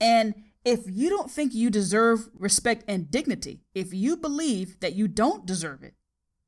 And 0.00 0.34
if 0.64 0.80
you 0.86 1.10
don't 1.10 1.30
think 1.30 1.54
you 1.54 1.70
deserve 1.70 2.28
respect 2.34 2.84
and 2.86 3.10
dignity, 3.10 3.62
if 3.74 3.92
you 3.92 4.16
believe 4.16 4.78
that 4.80 4.94
you 4.94 5.08
don't 5.08 5.44
deserve 5.44 5.82
it, 5.82 5.94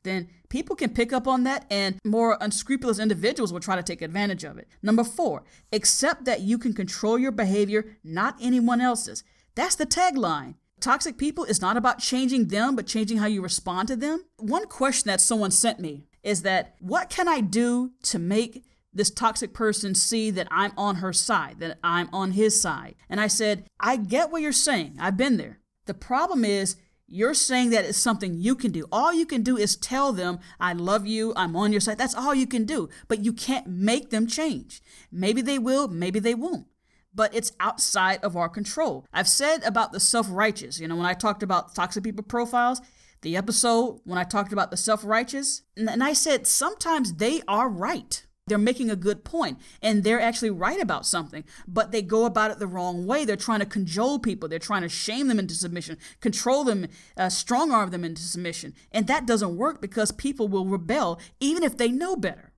then 0.05 0.29
people 0.49 0.77
can 0.77 0.91
pick 0.91 1.13
up 1.13 1.27
on 1.27 1.45
that 1.45 1.65
and 1.71 1.99
more 2.05 2.37
unscrupulous 2.41 2.99
individuals 2.99 3.53
will 3.53 3.61
try 3.61 3.75
to 3.75 3.83
take 3.83 4.03
advantage 4.03 4.45
of 4.45 4.59
it. 4.59 4.69
Number 4.83 5.03
four, 5.03 5.45
accept 5.73 6.27
that 6.27 6.43
you 6.43 6.59
can 6.59 6.75
control 6.75 7.19
your 7.19 7.33
behavior, 7.33 7.97
not 8.05 8.37
anyone 8.41 8.81
else's. 8.81 9.25
That's 9.55 9.77
the 9.77 9.87
tagline. 9.87 10.55
Toxic 10.81 11.17
people 11.17 11.45
is 11.45 11.63
not 11.63 11.77
about 11.77 11.99
changing 11.99 12.49
them, 12.49 12.77
but 12.77 12.87
changing 12.87 13.17
how 13.17 13.27
you 13.27 13.41
respond 13.41 13.89
to 13.89 13.97
them. 13.97 14.25
One 14.37 14.67
question 14.67 15.09
that 15.09 15.21
someone 15.21 15.51
sent 15.51 15.81
me 15.81 16.05
is 16.25 16.43
that 16.43 16.75
what 16.81 17.11
can 17.11 17.29
I 17.29 17.41
do 17.41 17.93
to 18.05 18.19
make 18.19 18.65
this 18.93 19.11
toxic 19.11 19.53
person 19.53 19.95
see 19.95 20.31
that 20.31 20.49
I'm 20.51 20.73
on 20.77 20.97
her 20.97 21.13
side, 21.13 21.61
that 21.61 21.79
I'm 21.85 22.09
on 22.13 22.33
his 22.33 22.61
side? 22.61 22.97
And 23.09 23.21
I 23.21 23.29
said, 23.29 23.65
I 23.79 23.97
get 23.97 24.31
what 24.31 24.43
you're 24.43 24.53
saying. 24.53 24.97
I've 24.99 25.17
been 25.17 25.37
there. 25.37 25.61
The 25.87 25.95
problem 25.95 26.45
is, 26.45 26.77
you're 27.07 27.35
saying 27.35 27.71
that 27.71 27.85
it's 27.85 27.99
something 27.99 28.35
you 28.35 28.55
can 28.55 28.73
do. 28.73 28.87
All 28.91 29.13
you 29.13 29.27
can 29.27 29.43
do 29.43 29.59
is 29.59 29.77
tell 29.77 30.13
them, 30.13 30.39
I 30.59 30.73
love 30.73 31.07
you, 31.07 31.35
I'm 31.37 31.55
on 31.55 31.71
your 31.71 31.81
side. 31.81 31.99
That's 31.99 32.15
all 32.15 32.35
you 32.35 32.47
can 32.47 32.65
do. 32.65 32.89
But 33.09 33.25
you 33.25 33.33
can't 33.33 33.67
make 33.67 34.09
them 34.11 34.27
change. 34.27 34.81
Maybe 35.13 35.43
they 35.43 35.59
will, 35.59 35.87
maybe 35.89 36.19
they 36.19 36.35
won't. 36.35 36.67
But 37.15 37.35
it's 37.35 37.53
outside 37.61 38.25
of 38.25 38.37
our 38.37 38.49
control. 38.49 39.07
I've 39.13 39.29
said 39.29 39.63
about 39.65 39.93
the 39.93 40.01
self 40.01 40.27
righteous, 40.31 40.81
you 40.81 40.89
know, 40.89 40.97
when 40.97 41.07
I 41.07 41.15
talked 41.15 41.43
about 41.43 41.75
toxic 41.75 42.03
people 42.03 42.25
profiles, 42.25 42.81
the 43.25 43.37
episode 43.37 44.01
when 44.05 44.19
I 44.19 44.23
talked 44.23 44.53
about 44.53 44.71
the 44.71 44.77
self 44.77 45.05
righteous, 45.05 45.63
and 45.77 46.05
I 46.05 46.13
said 46.13 46.47
sometimes 46.47 47.15
they 47.15 47.43
are 47.49 47.69
right. 47.69 48.25
They're 48.47 48.59
making 48.59 48.91
a 48.91 48.97
good 48.97 49.25
point 49.25 49.59
and 49.81 50.05
they're 50.05 50.21
actually 50.21 50.51
right 50.51 50.79
about 50.79 51.07
something, 51.07 51.45
but 51.67 51.93
they 51.93 52.03
go 52.03 52.27
about 52.27 52.51
it 52.51 52.59
the 52.59 52.67
wrong 52.67 53.07
way. 53.07 53.25
They're 53.25 53.37
trying 53.37 53.61
to 53.61 53.67
cajole 53.67 54.19
people. 54.19 54.51
They're 54.51 54.59
trying 54.59 54.83
to 54.83 54.89
shame 54.91 55.29
them 55.29 55.39
into 55.39 55.55
submission, 55.55 55.97
control 56.21 56.63
them, 56.63 56.87
uh, 57.17 57.31
strong 57.31 57.73
arm 57.73 57.91
them 57.91 58.05
into 58.05 58.21
submission. 58.21 58.75
And 58.93 59.07
that 59.07 59.27
doesn't 59.27 59.57
work 59.57 59.81
because 59.81 60.13
people 60.13 60.47
will 60.47 60.67
rebel 60.67 61.19
even 61.41 61.63
if 61.63 61.79
they 61.79 61.89
know 61.89 62.17
better. 62.17 62.53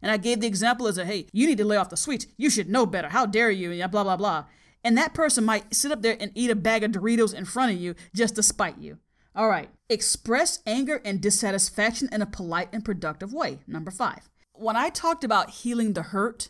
And 0.00 0.12
I 0.12 0.16
gave 0.16 0.38
the 0.38 0.46
example 0.46 0.86
as 0.86 0.96
a 0.96 1.04
hey, 1.04 1.26
you 1.32 1.48
need 1.48 1.58
to 1.58 1.64
lay 1.64 1.76
off 1.76 1.90
the 1.90 1.96
sweets. 1.96 2.28
You 2.36 2.48
should 2.48 2.70
know 2.70 2.86
better. 2.86 3.08
How 3.08 3.26
dare 3.26 3.50
you? 3.50 3.72
And 3.72 3.90
blah, 3.90 4.04
blah, 4.04 4.16
blah. 4.16 4.44
And 4.84 4.96
that 4.96 5.14
person 5.14 5.44
might 5.44 5.74
sit 5.74 5.90
up 5.90 6.02
there 6.02 6.16
and 6.20 6.30
eat 6.36 6.50
a 6.50 6.54
bag 6.54 6.84
of 6.84 6.92
Doritos 6.92 7.34
in 7.34 7.46
front 7.46 7.72
of 7.72 7.80
you 7.80 7.96
just 8.14 8.36
to 8.36 8.44
spite 8.44 8.78
you. 8.78 8.98
All 9.36 9.48
right. 9.48 9.68
Express 9.90 10.60
anger 10.66 11.02
and 11.04 11.20
dissatisfaction 11.20 12.08
in 12.10 12.22
a 12.22 12.26
polite 12.26 12.70
and 12.72 12.84
productive 12.84 13.34
way. 13.34 13.58
Number 13.66 13.90
five. 13.90 14.30
When 14.54 14.76
I 14.76 14.88
talked 14.88 15.24
about 15.24 15.50
healing 15.50 15.92
the 15.92 16.02
hurt, 16.02 16.48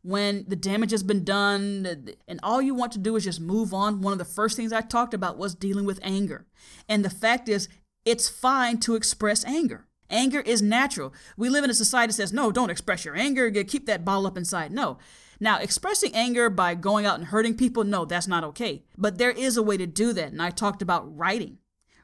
when 0.00 0.46
the 0.48 0.56
damage 0.56 0.90
has 0.90 1.02
been 1.02 1.22
done 1.22 2.14
and 2.26 2.40
all 2.42 2.62
you 2.62 2.74
want 2.74 2.92
to 2.92 2.98
do 2.98 3.14
is 3.16 3.24
just 3.24 3.40
move 3.40 3.74
on, 3.74 4.00
one 4.00 4.12
of 4.12 4.18
the 4.18 4.24
first 4.24 4.56
things 4.56 4.72
I 4.72 4.80
talked 4.80 5.12
about 5.12 5.36
was 5.36 5.54
dealing 5.54 5.84
with 5.84 6.00
anger. 6.02 6.46
And 6.88 7.04
the 7.04 7.10
fact 7.10 7.48
is, 7.48 7.68
it's 8.06 8.28
fine 8.28 8.78
to 8.80 8.96
express 8.96 9.44
anger. 9.44 9.86
Anger 10.08 10.40
is 10.40 10.62
natural. 10.62 11.12
We 11.36 11.50
live 11.50 11.64
in 11.64 11.70
a 11.70 11.74
society 11.74 12.10
that 12.10 12.14
says, 12.14 12.32
no, 12.32 12.50
don't 12.50 12.70
express 12.70 13.04
your 13.04 13.16
anger, 13.16 13.50
keep 13.64 13.84
that 13.86 14.04
ball 14.04 14.26
up 14.26 14.38
inside. 14.38 14.72
No. 14.72 14.98
Now, 15.40 15.58
expressing 15.58 16.14
anger 16.14 16.48
by 16.48 16.74
going 16.74 17.04
out 17.04 17.18
and 17.18 17.28
hurting 17.28 17.56
people, 17.56 17.84
no, 17.84 18.04
that's 18.04 18.28
not 18.28 18.44
okay. 18.44 18.84
But 18.96 19.18
there 19.18 19.30
is 19.30 19.56
a 19.56 19.62
way 19.62 19.76
to 19.76 19.86
do 19.86 20.12
that. 20.14 20.32
And 20.32 20.40
I 20.40 20.50
talked 20.50 20.80
about 20.80 21.16
writing. 21.16 21.58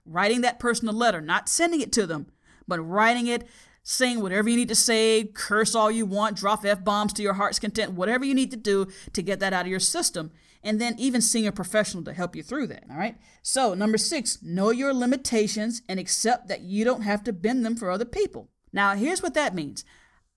Writing 0.04 0.40
that 0.40 0.58
person 0.58 0.88
a 0.88 0.92
letter, 0.92 1.20
not 1.20 1.48
sending 1.48 1.80
it 1.80 1.92
to 1.92 2.06
them, 2.06 2.26
but 2.66 2.80
writing 2.80 3.26
it, 3.26 3.46
saying 3.82 4.20
whatever 4.20 4.48
you 4.48 4.56
need 4.56 4.68
to 4.68 4.74
say, 4.74 5.24
curse 5.24 5.74
all 5.74 5.90
you 5.90 6.06
want, 6.06 6.36
drop 6.36 6.64
F 6.64 6.84
bombs 6.84 7.12
to 7.14 7.22
your 7.22 7.34
heart's 7.34 7.58
content, 7.58 7.92
whatever 7.92 8.24
you 8.24 8.34
need 8.34 8.50
to 8.50 8.56
do 8.56 8.86
to 9.12 9.22
get 9.22 9.40
that 9.40 9.52
out 9.52 9.64
of 9.64 9.70
your 9.70 9.80
system. 9.80 10.30
And 10.62 10.78
then 10.78 10.94
even 10.98 11.22
seeing 11.22 11.46
a 11.46 11.52
professional 11.52 12.04
to 12.04 12.12
help 12.12 12.36
you 12.36 12.42
through 12.42 12.66
that. 12.66 12.84
All 12.90 12.98
right. 12.98 13.16
So, 13.40 13.72
number 13.72 13.96
six, 13.96 14.42
know 14.42 14.70
your 14.70 14.92
limitations 14.92 15.80
and 15.88 15.98
accept 15.98 16.48
that 16.48 16.60
you 16.60 16.84
don't 16.84 17.00
have 17.00 17.24
to 17.24 17.32
bend 17.32 17.64
them 17.64 17.76
for 17.76 17.90
other 17.90 18.04
people. 18.04 18.50
Now, 18.70 18.94
here's 18.94 19.22
what 19.22 19.32
that 19.34 19.54
means 19.54 19.84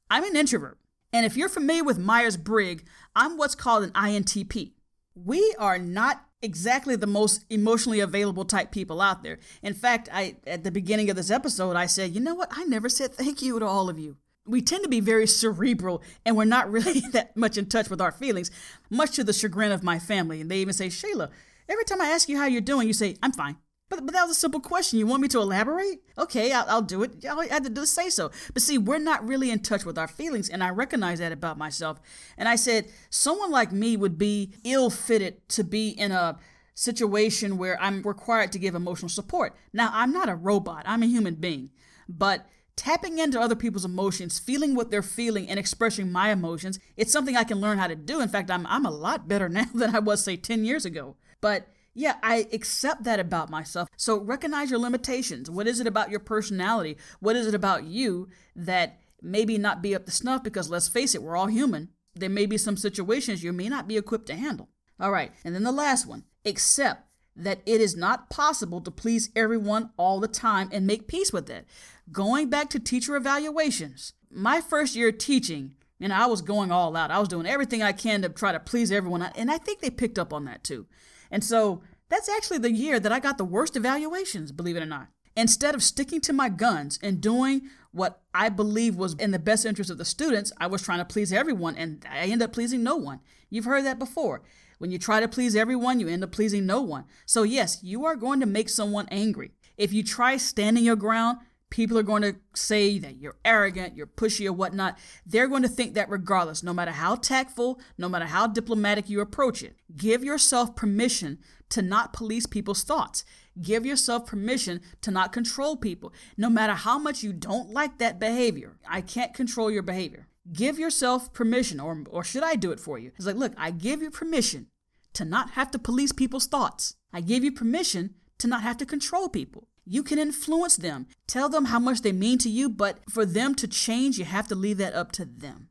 I'm 0.10 0.24
an 0.24 0.38
introvert. 0.38 0.77
And 1.12 1.25
if 1.25 1.36
you're 1.38 1.50
familiar 1.50 1.84
with 1.84 2.00
Myers 2.00 2.38
Briggs, 2.38 2.84
I'm 3.15 3.38
what's 3.38 3.53
called 3.53 3.84
an 3.84 3.91
INTP. 3.91 4.72
We 5.13 5.53
are 5.60 5.77
not 5.77 6.25
exactly 6.43 6.95
the 6.95 7.07
most 7.07 7.45
emotionally 7.50 8.00
available 8.00 8.45
type 8.45 8.71
people 8.71 9.01
out 9.01 9.23
there. 9.23 9.39
In 9.63 9.73
fact, 9.73 10.09
I 10.12 10.35
at 10.45 10.63
the 10.63 10.71
beginning 10.71 11.09
of 11.09 11.15
this 11.15 11.31
episode 11.31 11.75
I 11.75 11.88
said, 11.88 12.13
"You 12.13 12.21
know 12.21 12.35
what? 12.35 12.50
I 12.51 12.65
never 12.65 12.89
said 12.89 13.15
thank 13.15 13.41
you 13.41 13.57
to 13.57 13.65
all 13.65 13.89
of 13.89 13.97
you." 13.97 14.17
We 14.45 14.62
tend 14.62 14.83
to 14.83 14.89
be 14.89 15.00
very 15.00 15.25
cerebral 15.25 16.03
and 16.25 16.35
we're 16.35 16.45
not 16.45 16.69
really 16.77 17.00
that 17.13 17.35
much 17.35 17.57
in 17.57 17.65
touch 17.65 17.89
with 17.89 18.01
our 18.01 18.12
feelings, 18.12 18.51
much 18.89 19.15
to 19.15 19.23
the 19.23 19.33
chagrin 19.33 19.71
of 19.71 19.83
my 19.83 19.97
family. 19.97 20.41
And 20.41 20.51
they 20.51 20.59
even 20.59 20.73
say, 20.73 20.88
"Shayla, 20.88 21.29
every 21.67 21.85
time 21.85 22.01
I 22.01 22.07
ask 22.07 22.29
you 22.29 22.38
how 22.38 22.45
you're 22.45 22.62
doing, 22.62 22.88
you 22.88 22.93
say, 22.93 23.15
"I'm 23.23 23.31
fine." 23.31 23.57
But, 23.95 24.07
but 24.07 24.13
that 24.13 24.27
was 24.27 24.38
a 24.38 24.39
simple 24.39 24.59
question. 24.59 24.97
You 24.97 25.05
want 25.05 25.21
me 25.21 25.27
to 25.29 25.39
elaborate? 25.39 26.01
Okay, 26.17 26.51
I'll, 26.51 26.65
I'll 26.67 26.81
do 26.81 27.03
it. 27.03 27.23
I 27.25 27.45
had 27.45 27.75
to 27.75 27.85
say 27.85 28.09
so. 28.09 28.31
But 28.51 28.63
see, 28.63 28.79
we're 28.79 28.97
not 28.97 29.25
really 29.25 29.51
in 29.51 29.59
touch 29.59 29.85
with 29.85 30.00
our 30.00 30.07
feelings, 30.07 30.50
and 30.50 30.63
I 30.63 30.69
recognize 30.69 31.19
that 31.19 31.31
about 31.31 31.59
myself. 31.59 32.00
And 32.35 32.50
I 32.50 32.55
said, 32.55 32.88
someone 33.12 33.51
like 33.51 33.71
me 33.71 33.95
would 33.95 34.17
be 34.17 34.55
ill 34.63 34.89
fitted 34.89 35.47
to 35.50 35.63
be 35.63 35.89
in 35.89 36.12
a 36.12 36.39
situation 36.73 37.59
where 37.59 37.79
I'm 37.79 38.01
required 38.01 38.51
to 38.53 38.59
give 38.59 38.73
emotional 38.73 39.09
support. 39.09 39.55
Now, 39.73 39.91
I'm 39.93 40.12
not 40.12 40.27
a 40.27 40.35
robot, 40.35 40.83
I'm 40.88 41.03
a 41.03 41.07
human 41.07 41.35
being. 41.35 41.69
But 42.09 42.47
tapping 42.75 43.19
into 43.19 43.39
other 43.39 43.55
people's 43.55 43.85
emotions, 43.85 44.39
feeling 44.39 44.73
what 44.73 44.89
they're 44.89 45.03
feeling, 45.03 45.47
and 45.47 45.59
expressing 45.59 46.12
my 46.12 46.31
emotions, 46.31 46.79
it's 46.97 47.12
something 47.12 47.38
I 47.38 47.43
can 47.43 47.62
learn 47.62 47.77
how 47.77 47.88
to 47.88 47.95
do. 47.95 48.21
In 48.21 48.29
fact, 48.29 48.50
I'm, 48.50 48.65
I'm 48.65 48.88
a 48.88 48.91
lot 48.91 49.27
better 49.27 49.50
now 49.50 49.65
than 49.71 49.95
I 49.95 50.00
was, 50.00 50.23
say, 50.23 50.35
10 50.35 50.65
years 50.65 50.83
ago. 50.83 51.15
But 51.41 51.67
yeah, 51.93 52.15
I 52.23 52.47
accept 52.51 53.03
that 53.03 53.19
about 53.19 53.50
myself. 53.50 53.88
So 53.95 54.19
recognize 54.19 54.71
your 54.71 54.79
limitations. 54.79 55.50
What 55.50 55.67
is 55.67 55.79
it 55.79 55.88
about 55.88 56.09
your 56.09 56.19
personality? 56.19 56.97
What 57.19 57.35
is 57.35 57.47
it 57.47 57.53
about 57.53 57.83
you 57.83 58.29
that 58.55 59.00
maybe 59.21 59.57
not 59.57 59.81
be 59.81 59.95
up 59.95 60.05
to 60.05 60.12
snuff? 60.12 60.43
Because 60.43 60.69
let's 60.69 60.88
face 60.88 61.13
it, 61.13 61.21
we're 61.21 61.38
all 61.38 61.47
human. 61.47 61.89
There 62.15 62.29
may 62.29 62.45
be 62.45 62.57
some 62.57 62.77
situations 62.77 63.43
you 63.43 63.53
may 63.53 63.69
not 63.69 63.88
be 63.88 63.97
equipped 63.97 64.27
to 64.27 64.35
handle. 64.35 64.69
All 65.00 65.12
right, 65.12 65.31
and 65.43 65.53
then 65.55 65.63
the 65.63 65.71
last 65.71 66.07
one 66.07 66.23
accept 66.45 67.07
that 67.35 67.62
it 67.65 67.81
is 67.81 67.95
not 67.95 68.29
possible 68.29 68.79
to 68.81 68.91
please 68.91 69.29
everyone 69.35 69.89
all 69.97 70.19
the 70.19 70.27
time 70.27 70.69
and 70.71 70.85
make 70.85 71.07
peace 71.07 71.33
with 71.33 71.50
it. 71.50 71.65
Going 72.12 72.50
back 72.50 72.69
to 72.71 72.79
teacher 72.79 73.15
evaluations, 73.15 74.13
my 74.29 74.62
first 74.62 74.95
year 74.95 75.12
teaching, 75.12 75.75
and 76.00 76.13
I 76.13 76.25
was 76.27 76.41
going 76.41 76.71
all 76.71 76.95
out. 76.95 77.12
I 77.12 77.19
was 77.19 77.29
doing 77.29 77.47
everything 77.47 77.81
I 77.81 77.91
can 77.91 78.21
to 78.21 78.29
try 78.29 78.51
to 78.51 78.59
please 78.59 78.91
everyone, 78.91 79.23
and 79.23 79.50
I 79.50 79.57
think 79.57 79.79
they 79.79 79.89
picked 79.89 80.19
up 80.19 80.33
on 80.33 80.45
that 80.45 80.63
too. 80.63 80.85
And 81.33 81.43
so 81.43 81.81
that's 82.09 82.29
actually 82.29 82.59
the 82.59 82.71
year 82.71 82.99
that 82.99 83.11
I 83.11 83.19
got 83.19 83.39
the 83.39 83.43
worst 83.43 83.75
evaluations, 83.75 84.51
believe 84.51 84.77
it 84.77 84.83
or 84.83 84.85
not. 84.85 85.07
Instead 85.35 85.73
of 85.73 85.81
sticking 85.81 86.21
to 86.21 86.31
my 86.31 86.47
guns 86.47 86.99
and 87.01 87.19
doing 87.19 87.63
what 87.91 88.21
I 88.35 88.49
believe 88.49 88.95
was 88.95 89.15
in 89.15 89.31
the 89.31 89.39
best 89.39 89.65
interest 89.65 89.89
of 89.89 89.97
the 89.97 90.05
students, 90.05 90.53
I 90.59 90.67
was 90.67 90.83
trying 90.83 90.99
to 90.99 91.05
please 91.05 91.33
everyone 91.33 91.75
and 91.75 92.05
I 92.07 92.25
ended 92.25 92.43
up 92.43 92.53
pleasing 92.53 92.83
no 92.83 92.97
one. 92.97 93.19
You've 93.49 93.65
heard 93.65 93.83
that 93.85 93.97
before. 93.97 94.43
When 94.77 94.91
you 94.91 94.99
try 94.99 95.21
to 95.21 95.27
please 95.27 95.55
everyone, 95.55 95.99
you 95.99 96.07
end 96.07 96.23
up 96.23 96.31
pleasing 96.31 96.67
no 96.67 96.81
one. 96.81 97.05
So, 97.25 97.41
yes, 97.41 97.79
you 97.81 98.05
are 98.05 98.15
going 98.15 98.39
to 98.41 98.45
make 98.45 98.69
someone 98.69 99.07
angry. 99.09 99.51
If 99.75 99.91
you 99.91 100.03
try 100.03 100.37
standing 100.37 100.83
your 100.83 100.95
ground, 100.95 101.39
people 101.74 101.98
are 101.98 102.03
going 102.03 102.22
to 102.22 102.36
say 102.53 103.00
that 103.00 103.18
you're 103.18 103.36
arrogant, 103.44 103.98
you're 103.98 104.06
pushy, 104.06 104.46
or 104.46 104.53
whatnot. 104.53 104.96
They're 105.25 105.48
going 105.48 105.63
to 105.63 105.68
think 105.68 105.96
that 105.96 106.08
regardless, 106.08 106.62
no 106.62 106.72
matter 106.72 106.92
how 106.92 107.15
tactful, 107.15 107.82
no 107.98 108.08
matter 108.08 108.25
how 108.25 108.46
diplomatic 108.46 109.10
you 109.10 109.22
approach 109.22 109.63
it. 109.63 109.75
Give 109.98 110.24
yourself 110.24 110.75
permission 110.75 111.39
to 111.70 111.82
not 111.82 112.13
police 112.13 112.46
people's 112.46 112.84
thoughts. 112.84 113.25
Give 113.60 113.88
yourself 113.88 114.27
permission 114.27 114.82
to 115.01 115.10
not 115.10 115.34
control 115.34 115.75
people, 115.75 116.13
no 116.38 116.48
matter 116.48 116.74
how 116.74 117.00
much 117.00 117.24
you 117.24 117.34
don't 117.34 117.72
like 117.72 117.98
that 117.98 118.20
behavior. 118.20 118.77
I 118.88 119.01
can't 119.01 119.34
control 119.34 119.72
your 119.72 119.82
behavior. 119.82 120.27
Give 120.51 120.77
yourself 120.77 121.34
permission, 121.34 121.80
or, 121.80 122.03
or 122.08 122.24
should 122.24 122.44
I 122.44 122.53
do 122.53 122.72
it 122.72 122.80
for 122.80 123.00
you? 123.00 123.13
It's 123.15 123.25
like, 123.25 123.36
look, 123.36 123.53
I 123.58 123.72
give 123.72 124.03
you 124.03 124.12
permission 124.12 124.68
to 125.13 125.25
not 125.25 125.51
have 125.51 125.72
to 125.72 125.80
police 125.80 126.12
people's 126.12 126.46
thoughts. 126.46 126.98
I 127.12 127.22
give 127.22 127.44
you 127.44 127.51
permission 127.51 128.13
to 128.38 128.48
not 128.48 128.62
have 128.62 128.77
to 128.77 128.86
control 128.86 129.27
people. 129.27 129.70
You 129.85 130.03
can 130.03 130.19
influence 130.19 130.77
them, 130.77 131.07
tell 131.27 131.49
them 131.49 131.65
how 131.65 131.79
much 131.79 132.01
they 132.01 132.11
mean 132.11 132.37
to 132.39 132.49
you, 132.49 132.69
but 132.69 132.99
for 133.09 133.25
them 133.25 133.55
to 133.55 133.67
change, 133.67 134.17
you 134.17 134.25
have 134.25 134.47
to 134.47 134.55
leave 134.55 134.77
that 134.77 134.93
up 134.93 135.11
to 135.13 135.25
them. 135.25 135.69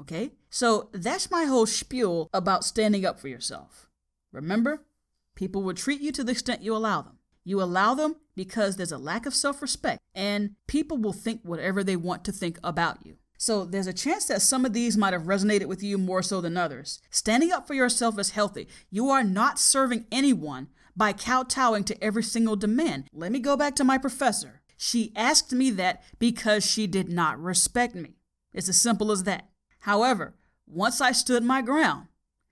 Okay? 0.00 0.32
So 0.50 0.90
that's 0.92 1.30
my 1.30 1.44
whole 1.44 1.66
spiel 1.66 2.28
about 2.32 2.64
standing 2.64 3.04
up 3.04 3.20
for 3.20 3.28
yourself. 3.28 3.88
Remember, 4.32 4.84
People 5.34 5.62
will 5.62 5.74
treat 5.74 6.00
you 6.00 6.12
to 6.12 6.24
the 6.24 6.32
extent 6.32 6.62
you 6.62 6.74
allow 6.74 7.02
them. 7.02 7.18
You 7.44 7.60
allow 7.62 7.94
them 7.94 8.16
because 8.36 8.76
there's 8.76 8.92
a 8.92 8.98
lack 8.98 9.26
of 9.26 9.34
self 9.34 9.62
respect, 9.62 10.00
and 10.14 10.54
people 10.66 10.96
will 10.98 11.12
think 11.12 11.40
whatever 11.42 11.82
they 11.82 11.96
want 11.96 12.24
to 12.24 12.32
think 12.32 12.58
about 12.62 13.04
you. 13.04 13.16
So 13.38 13.64
there's 13.64 13.88
a 13.88 13.92
chance 13.92 14.26
that 14.26 14.42
some 14.42 14.64
of 14.64 14.72
these 14.72 14.96
might 14.96 15.12
have 15.12 15.22
resonated 15.22 15.66
with 15.66 15.82
you 15.82 15.98
more 15.98 16.22
so 16.22 16.40
than 16.40 16.56
others. 16.56 17.00
Standing 17.10 17.50
up 17.50 17.66
for 17.66 17.74
yourself 17.74 18.18
is 18.18 18.30
healthy. 18.30 18.68
You 18.88 19.10
are 19.10 19.24
not 19.24 19.58
serving 19.58 20.06
anyone 20.12 20.68
by 20.96 21.12
kowtowing 21.12 21.84
to 21.84 22.04
every 22.04 22.22
single 22.22 22.56
demand. 22.56 23.08
Let 23.12 23.32
me 23.32 23.38
go 23.38 23.56
back 23.56 23.74
to 23.76 23.84
my 23.84 23.98
professor. 23.98 24.62
She 24.76 25.12
asked 25.14 25.52
me 25.52 25.70
that 25.70 26.02
because 26.18 26.64
she 26.64 26.86
did 26.86 27.08
not 27.08 27.40
respect 27.40 27.94
me. 27.94 28.16
It's 28.52 28.68
as 28.68 28.80
simple 28.80 29.12
as 29.12 29.24
that. 29.24 29.48
However, 29.80 30.34
once 30.66 31.00
I 31.00 31.12
stood 31.12 31.44
my 31.44 31.62
ground, 31.62 32.08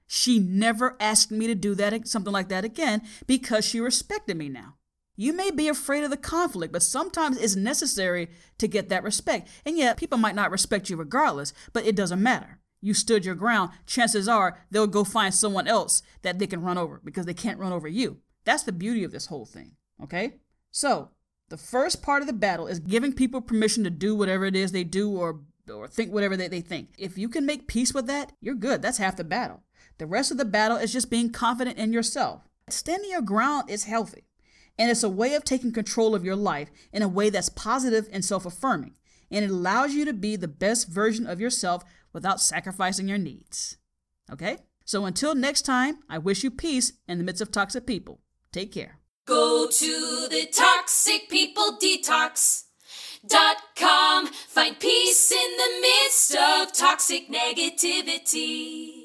she 0.06 0.38
never 0.38 0.96
asked 0.98 1.30
me 1.30 1.46
to 1.46 1.54
do 1.54 1.74
that 1.76 2.08
something 2.08 2.32
like 2.32 2.48
that 2.48 2.64
again 2.64 3.02
because 3.26 3.64
she 3.64 3.80
respected 3.80 4.36
me 4.36 4.48
now. 4.48 4.74
You 5.16 5.32
may 5.32 5.50
be 5.50 5.68
afraid 5.68 6.02
of 6.02 6.10
the 6.10 6.16
conflict, 6.16 6.72
but 6.72 6.82
sometimes 6.82 7.36
it's 7.36 7.54
necessary 7.54 8.30
to 8.58 8.66
get 8.66 8.88
that 8.88 9.02
respect. 9.02 9.48
And 9.66 9.76
yet, 9.76 9.98
people 9.98 10.18
might 10.18 10.34
not 10.34 10.50
respect 10.50 10.88
you 10.88 10.96
regardless, 10.96 11.52
but 11.72 11.84
it 11.84 11.94
doesn't 11.94 12.22
matter. 12.22 12.58
You 12.80 12.94
stood 12.94 13.24
your 13.24 13.34
ground, 13.34 13.70
chances 13.86 14.26
are 14.26 14.58
they'll 14.70 14.86
go 14.86 15.04
find 15.04 15.34
someone 15.34 15.68
else 15.68 16.02
that 16.22 16.38
they 16.38 16.46
can 16.46 16.62
run 16.62 16.78
over 16.78 17.00
because 17.04 17.26
they 17.26 17.34
can't 17.34 17.58
run 17.58 17.72
over 17.72 17.86
you. 17.86 18.18
That's 18.50 18.64
the 18.64 18.72
beauty 18.72 19.04
of 19.04 19.12
this 19.12 19.26
whole 19.26 19.46
thing, 19.46 19.76
okay? 20.02 20.40
So, 20.72 21.10
the 21.50 21.56
first 21.56 22.02
part 22.02 22.20
of 22.20 22.26
the 22.26 22.32
battle 22.32 22.66
is 22.66 22.80
giving 22.80 23.12
people 23.12 23.40
permission 23.40 23.84
to 23.84 23.90
do 23.90 24.16
whatever 24.16 24.44
it 24.44 24.56
is 24.56 24.72
they 24.72 24.82
do 24.82 25.08
or 25.16 25.42
or 25.72 25.86
think 25.86 26.12
whatever 26.12 26.36
they, 26.36 26.48
they 26.48 26.60
think. 26.60 26.88
If 26.98 27.16
you 27.16 27.28
can 27.28 27.46
make 27.46 27.68
peace 27.68 27.94
with 27.94 28.08
that, 28.08 28.32
you're 28.40 28.56
good. 28.56 28.82
That's 28.82 28.98
half 28.98 29.14
the 29.14 29.22
battle. 29.22 29.62
The 29.98 30.06
rest 30.08 30.32
of 30.32 30.36
the 30.36 30.44
battle 30.44 30.78
is 30.78 30.92
just 30.92 31.12
being 31.12 31.30
confident 31.30 31.78
in 31.78 31.92
yourself. 31.92 32.42
Standing 32.68 33.12
your 33.12 33.22
ground 33.22 33.70
is 33.70 33.84
healthy, 33.84 34.24
and 34.76 34.90
it's 34.90 35.04
a 35.04 35.08
way 35.08 35.34
of 35.34 35.44
taking 35.44 35.70
control 35.70 36.16
of 36.16 36.24
your 36.24 36.34
life 36.34 36.72
in 36.92 37.02
a 37.02 37.08
way 37.08 37.30
that's 37.30 37.50
positive 37.50 38.08
and 38.10 38.24
self 38.24 38.44
affirming, 38.44 38.96
and 39.30 39.44
it 39.44 39.50
allows 39.52 39.94
you 39.94 40.04
to 40.06 40.12
be 40.12 40.34
the 40.34 40.48
best 40.48 40.88
version 40.88 41.24
of 41.24 41.40
yourself 41.40 41.84
without 42.12 42.40
sacrificing 42.40 43.06
your 43.06 43.16
needs. 43.16 43.76
Okay? 44.28 44.56
So 44.84 45.04
until 45.04 45.36
next 45.36 45.62
time, 45.62 46.00
I 46.08 46.18
wish 46.18 46.42
you 46.42 46.50
peace 46.50 46.94
in 47.06 47.18
the 47.18 47.22
midst 47.22 47.40
of 47.40 47.52
toxic 47.52 47.86
people. 47.86 48.18
Take 48.52 48.72
care. 48.72 48.98
Go 49.26 49.68
to 49.68 50.28
the 50.28 50.46
Toxic 50.52 51.28
People 51.28 51.78
Detox. 51.80 52.64
Dot 53.26 53.56
com. 53.76 54.26
Find 54.26 54.78
peace 54.80 55.30
in 55.30 55.56
the 55.56 55.80
midst 55.82 56.34
of 56.34 56.72
toxic 56.72 57.28
negativity. 57.28 58.99